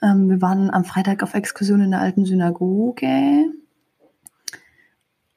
[0.00, 3.46] Ähm, wir waren am Freitag auf Exkursion in der alten Synagoge.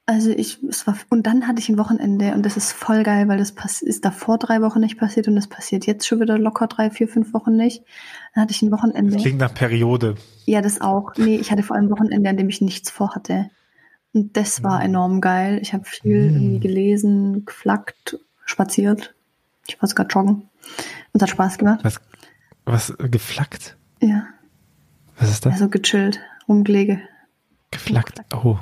[0.06, 3.28] Also ich, es war, und dann hatte ich ein Wochenende und das ist voll geil,
[3.28, 6.68] weil das ist davor drei Wochen nicht passiert und das passiert jetzt schon wieder locker
[6.68, 7.84] drei, vier, fünf Wochen nicht.
[8.36, 9.14] Dann hatte ich ein Wochenende.
[9.14, 10.14] Das klingt nach Periode.
[10.46, 11.14] Ja, das auch.
[11.18, 13.50] Nee, ich hatte vor allem ein Wochenende, an dem ich nichts vorhatte.
[14.14, 14.86] Und das war mhm.
[14.86, 15.60] enorm geil.
[15.62, 16.36] Ich habe viel mhm.
[16.36, 19.14] irgendwie gelesen, geflackt, spaziert.
[19.68, 20.50] Ich war sogar joggen.
[21.14, 21.80] Und hat Spaß gemacht.
[21.84, 22.00] Was,
[22.66, 23.78] was geflackt?
[24.02, 24.28] Ja.
[25.18, 25.54] Was ist das?
[25.54, 27.02] Also gechillt, rumgelege.
[27.72, 28.22] Geflackt.
[28.34, 28.58] Oh.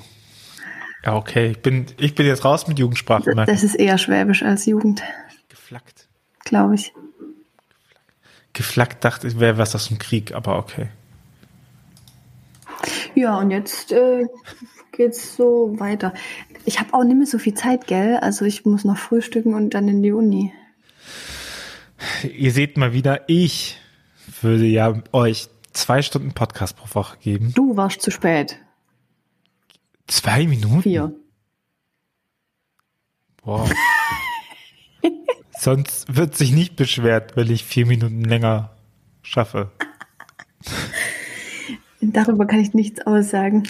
[1.03, 1.51] Ja, okay.
[1.51, 3.33] Ich bin, ich bin jetzt raus mit Jugendsprache.
[3.35, 5.03] Das, das ist eher Schwäbisch als Jugend.
[5.49, 6.07] Geflackt.
[6.43, 6.93] Glaube ich.
[8.53, 10.87] Geflackt dachte ich, wäre was aus dem Krieg, aber okay.
[13.15, 14.25] Ja, und jetzt äh,
[14.97, 16.13] geht's so weiter.
[16.65, 18.17] Ich habe auch nicht mehr so viel Zeit, gell?
[18.17, 20.51] Also ich muss noch frühstücken und dann in die Uni.
[22.23, 23.79] Ihr seht mal wieder, ich
[24.41, 27.53] würde ja euch zwei Stunden Podcast pro Woche geben.
[27.55, 28.59] Du warst zu spät.
[30.07, 30.81] Zwei Minuten?
[30.81, 31.13] Vier.
[33.43, 33.69] Boah.
[35.59, 38.75] Sonst wird sich nicht beschwert, wenn ich vier Minuten länger
[39.21, 39.71] schaffe.
[42.01, 43.63] Darüber kann ich nichts aussagen.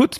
[0.00, 0.18] Gut.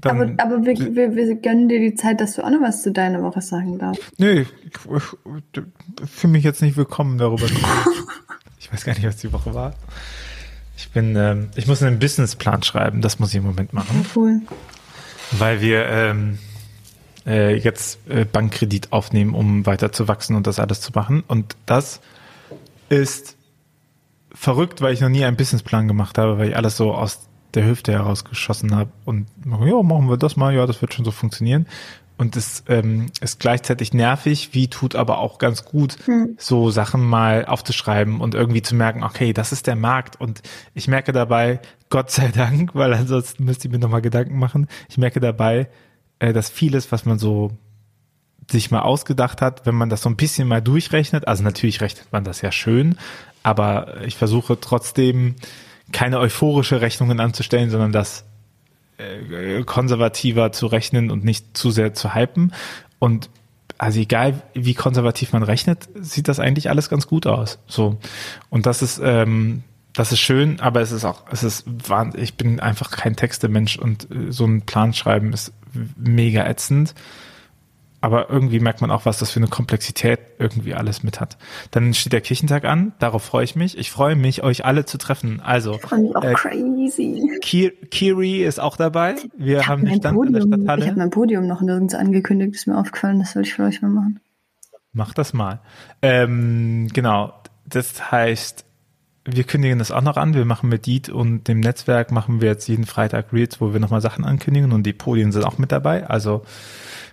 [0.00, 2.92] aber, aber wir, wir, wir, gönnen dir die Zeit, dass du auch noch was zu
[2.92, 4.02] deiner Woche sagen darfst.
[4.16, 5.62] Nee, ich, ich,
[6.10, 7.44] fühle mich jetzt nicht willkommen darüber.
[8.58, 9.74] ich weiß gar nicht, was die Woche war.
[10.78, 14.02] Ich bin, ähm, ich muss einen Businessplan schreiben, das muss ich im Moment machen.
[14.02, 14.40] Ja, cool.
[15.32, 16.38] Weil wir ähm,
[17.26, 21.22] äh, jetzt äh, Bankkredit aufnehmen, um weiter zu wachsen und das alles zu machen.
[21.28, 22.00] Und das
[22.88, 23.36] ist
[24.32, 27.66] verrückt, weil ich noch nie einen Businessplan gemacht habe, weil ich alles so aus der
[27.66, 31.66] Hüfte herausgeschossen habe und ja, machen wir das mal, ja, das wird schon so funktionieren.
[32.18, 36.34] Und es ähm, ist gleichzeitig nervig, wie tut aber auch ganz gut, hm.
[36.36, 40.20] so Sachen mal aufzuschreiben und irgendwie zu merken, okay, das ist der Markt.
[40.20, 40.42] Und
[40.74, 44.98] ich merke dabei, Gott sei Dank, weil ansonsten müsste ich mir nochmal Gedanken machen, ich
[44.98, 45.68] merke dabei,
[46.18, 47.52] äh, dass vieles, was man so
[48.50, 52.10] sich mal ausgedacht hat, wenn man das so ein bisschen mal durchrechnet, also natürlich rechnet
[52.12, 52.98] man das ja schön,
[53.44, 55.36] aber ich versuche trotzdem
[55.92, 58.24] keine euphorische Rechnungen anzustellen, sondern das
[58.98, 62.52] äh, konservativer zu rechnen und nicht zu sehr zu hypen.
[62.98, 63.30] Und
[63.78, 67.58] also egal wie konservativ man rechnet, sieht das eigentlich alles ganz gut aus.
[67.66, 67.98] So.
[68.50, 69.62] Und das ist, ähm,
[69.94, 73.78] das ist schön, aber es ist auch, es ist wahnsinnig, ich bin einfach kein Textemensch
[73.78, 75.52] und äh, so ein Plan schreiben ist
[75.96, 76.94] mega ätzend
[78.00, 81.36] aber irgendwie merkt man auch, was das für eine Komplexität irgendwie alles mit hat.
[81.72, 83.76] Dann steht der Kirchentag an, darauf freue ich mich.
[83.76, 85.40] Ich freue mich, euch alle zu treffen.
[85.40, 87.38] Also, äh, crazy.
[87.90, 89.16] Kiri ist auch dabei.
[89.36, 90.82] Wir haben den Stand Podium, in der Stadthalle.
[90.82, 93.82] Ich habe mein Podium noch nirgends angekündigt, ist mir aufgefallen, das soll ich für euch
[93.82, 94.20] mal machen.
[94.92, 95.60] Mach das mal.
[96.00, 97.34] Ähm, genau,
[97.66, 98.64] das heißt,
[99.24, 100.34] wir kündigen das auch noch an.
[100.34, 103.80] Wir machen mit Diet und dem Netzwerk machen wir jetzt jeden Freitag Reels, wo wir
[103.80, 106.08] nochmal Sachen ankündigen und die Podien sind auch mit dabei.
[106.08, 106.44] Also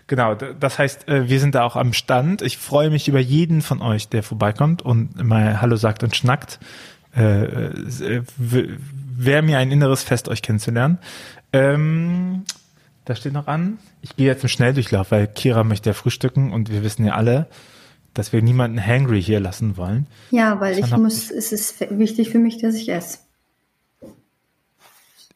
[0.07, 2.41] Genau, das heißt, äh, wir sind da auch am Stand.
[2.41, 6.59] Ich freue mich über jeden von euch, der vorbeikommt und mal Hallo sagt und schnackt.
[7.15, 8.23] Äh, äh,
[9.17, 10.99] Wäre mir ein inneres Fest, euch kennenzulernen.
[11.53, 12.43] Ähm,
[13.05, 13.79] da steht noch an.
[14.01, 17.47] Ich gehe jetzt im Schnelldurchlauf, weil Kira möchte ja frühstücken und wir wissen ja alle,
[18.13, 20.07] dass wir niemanden hangry hier lassen wollen.
[20.31, 23.19] Ja, weil ich muss, es ist wichtig für mich, dass ich esse.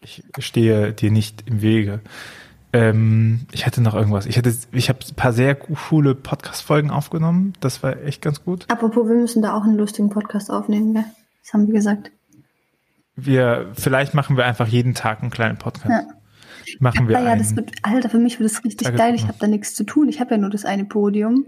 [0.01, 2.01] Ich stehe dir nicht im Wege.
[2.71, 4.25] Ähm, ich hatte noch irgendwas.
[4.25, 7.53] Ich hatte, ich habe ein paar sehr coole Podcast-Folgen aufgenommen.
[7.60, 8.65] Das war echt ganz gut.
[8.69, 11.05] Apropos, wir müssen da auch einen lustigen Podcast aufnehmen, gell?
[11.43, 12.12] Das haben wir gesagt.
[13.15, 15.89] Wir, vielleicht machen wir einfach jeden Tag einen kleinen Podcast.
[15.89, 16.19] Ja.
[16.79, 17.19] Machen wir.
[17.19, 19.15] Ja, das wird, Alter, für mich wird das richtig geil.
[19.15, 20.08] Ich habe da nichts zu tun.
[20.08, 21.45] Ich habe ja nur das eine Podium.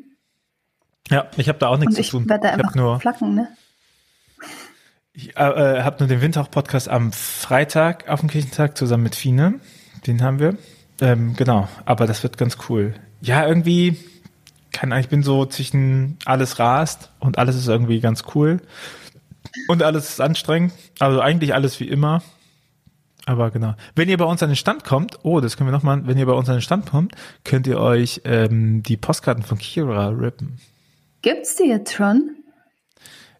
[1.09, 2.23] Ja, ich habe da auch nichts zu tun.
[2.23, 3.47] Ich werde da einfach nur flacken, ne?
[5.13, 9.59] Ich äh, äh habe nur den Windhauch-Podcast am Freitag auf dem Kirchentag zusammen mit Fine.
[10.07, 10.57] Den haben wir.
[11.01, 12.93] Ähm, genau, aber das wird ganz cool.
[13.21, 13.97] Ja, irgendwie,
[14.71, 18.61] kann, ich bin so zwischen alles rast und alles ist irgendwie ganz cool.
[19.67, 20.73] Und alles ist anstrengend.
[20.99, 22.21] Also eigentlich alles wie immer.
[23.25, 23.75] Aber genau.
[23.95, 26.25] Wenn ihr bei uns an den Stand kommt, oh, das können wir nochmal, wenn ihr
[26.25, 30.59] bei uns an den Stand kommt, könnt ihr euch ähm, die Postkarten von Kira rippen.
[31.21, 32.35] Gibt's die jetzt schon?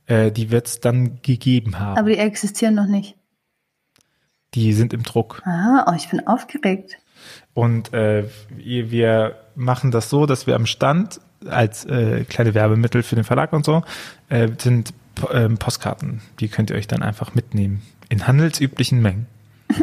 [0.06, 1.98] Äh, die wird's dann gegeben haben.
[1.98, 3.16] Aber die existieren noch nicht.
[4.54, 5.42] Die sind im Druck.
[5.46, 6.98] Ah, oh, ich bin aufgeregt.
[7.54, 13.16] Und äh, wir machen das so, dass wir am Stand als äh, kleine Werbemittel für
[13.16, 13.84] den Verlag und so
[14.30, 14.94] äh, sind
[15.32, 16.22] äh, Postkarten.
[16.40, 17.82] Die könnt ihr euch dann einfach mitnehmen.
[18.10, 19.28] In handelsüblichen Mengen.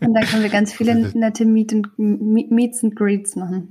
[0.00, 3.70] und dann können wir ganz viele nette Meet and, Meets and Greets machen.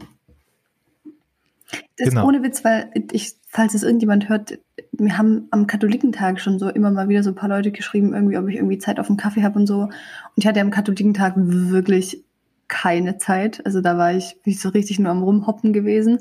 [1.97, 2.21] Das genau.
[2.21, 4.59] ist ohne Witz, weil ich, falls es irgendjemand hört,
[4.91, 8.37] wir haben am Katholikentag schon so immer mal wieder so ein paar Leute geschrieben, irgendwie,
[8.37, 9.81] ob ich irgendwie Zeit auf einen Kaffee habe und so.
[9.83, 9.91] Und
[10.35, 12.23] ich hatte am Katholikentag wirklich
[12.67, 13.65] keine Zeit.
[13.65, 16.19] Also da war ich, bin ich so richtig nur am Rumhoppen gewesen.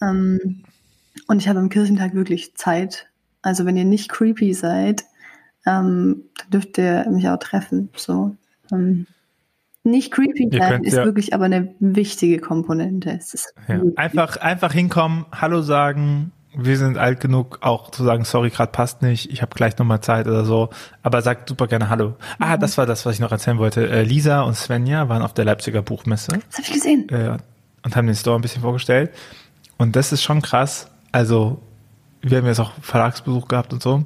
[0.00, 0.62] Ähm,
[1.26, 3.08] und ich habe am Kirchentag wirklich Zeit.
[3.42, 5.04] Also wenn ihr nicht creepy seid,
[5.66, 7.90] ähm, dann dürft ihr mich auch treffen.
[7.96, 8.36] So.
[8.72, 9.06] Ähm,
[9.84, 13.18] nicht creepy sein ist ja, wirklich aber eine wichtige Komponente.
[13.68, 13.80] Ja.
[13.96, 16.32] Einfach, einfach hinkommen, Hallo sagen.
[16.52, 20.00] Wir sind alt genug, auch zu sagen, sorry, gerade passt nicht, ich habe gleich nochmal
[20.00, 20.70] Zeit oder so.
[21.02, 22.16] Aber sagt super gerne Hallo.
[22.40, 22.60] Ah, mhm.
[22.60, 23.88] das war das, was ich noch erzählen wollte.
[23.88, 26.32] Äh, Lisa und Svenja waren auf der Leipziger Buchmesse.
[26.48, 27.08] Das habe ich gesehen.
[27.08, 27.38] Äh,
[27.84, 29.12] und haben den Store ein bisschen vorgestellt.
[29.78, 30.90] Und das ist schon krass.
[31.12, 31.62] Also,
[32.20, 34.04] wir haben jetzt auch Verlagsbesuch gehabt und so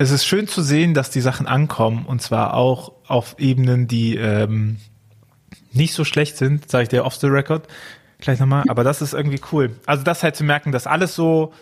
[0.00, 4.16] es ist schön zu sehen, dass die Sachen ankommen und zwar auch auf Ebenen, die
[4.16, 4.78] ähm,
[5.72, 7.66] nicht so schlecht sind, sage ich dir off the record
[8.18, 9.76] gleich nochmal, aber das ist irgendwie cool.
[9.86, 11.52] Also das halt zu merken, dass alles so,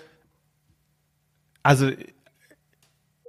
[1.62, 1.90] also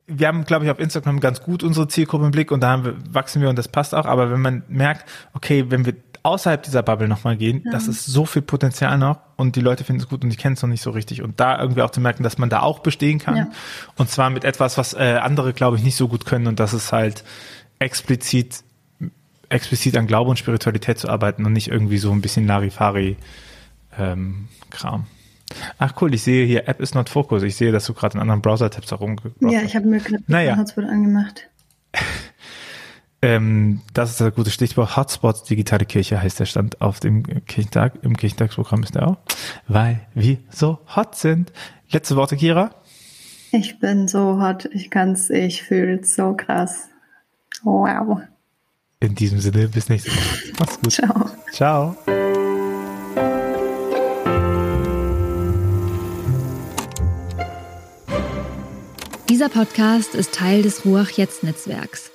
[0.07, 2.95] wir haben, glaube ich, auf Instagram ganz gut unsere Zielgruppe im Blick und da wir,
[3.13, 6.83] wachsen wir und das passt auch, aber wenn man merkt, okay, wenn wir außerhalb dieser
[6.83, 7.71] Bubble nochmal gehen, ja.
[7.71, 10.55] das ist so viel Potenzial noch und die Leute finden es gut und die kennen
[10.55, 11.21] es noch nicht so richtig.
[11.21, 13.37] Und da irgendwie auch zu merken, dass man da auch bestehen kann.
[13.37, 13.47] Ja.
[13.95, 16.73] Und zwar mit etwas, was äh, andere, glaube ich, nicht so gut können und das
[16.73, 17.23] ist halt
[17.79, 18.63] explizit,
[19.49, 23.17] explizit an Glaube und Spiritualität zu arbeiten und nicht irgendwie so ein bisschen Larifari
[23.97, 24.47] ähm.
[25.77, 27.43] Ach cool, ich sehe hier, App is not focus.
[27.43, 30.57] Ich sehe, dass du gerade in anderen Browser-Tabs herumgebracht Ja, ich habe mir gerade naja.
[30.57, 31.49] Hotspot angemacht.
[33.21, 34.95] Ähm, das ist das gute Stichwort.
[34.95, 37.95] Hotspots Digitale Kirche heißt der Stand auf dem Kirchentag.
[38.01, 39.17] Im Kirchentagsprogramm ist er auch.
[39.67, 41.51] Weil wir so hot sind.
[41.91, 42.75] Letzte Worte, Kira?
[43.51, 44.69] Ich bin so hot.
[44.71, 46.87] Ich kann's, ich fühl's so krass.
[47.63, 48.21] Wow.
[48.99, 50.53] In diesem Sinne, bis nächste Woche.
[50.59, 50.91] Mach's gut.
[50.91, 51.29] Ciao.
[51.51, 51.95] Ciao.
[59.29, 62.11] Dieser Podcast ist Teil des Ruach Jetzt Netzwerks.